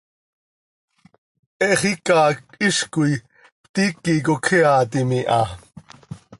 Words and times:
He 1.59 1.69
xiica 1.79 2.17
hizcoi 2.59 3.13
ptiiqui 3.65 4.13
cocjeaatim 4.25 5.09
iha. 5.19 5.41